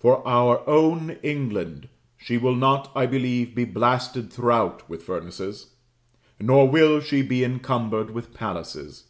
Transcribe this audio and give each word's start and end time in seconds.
For 0.00 0.26
our 0.26 0.66
own 0.66 1.18
England, 1.22 1.90
she 2.16 2.38
will 2.38 2.54
not, 2.54 2.90
I 2.94 3.04
believe, 3.04 3.54
be 3.54 3.66
blasted 3.66 4.32
throughout 4.32 4.88
with 4.88 5.02
furnaces; 5.02 5.74
nor 6.40 6.66
will 6.66 7.00
she 7.02 7.20
be 7.20 7.44
encumbered 7.44 8.12
with 8.12 8.32
palaces. 8.32 9.08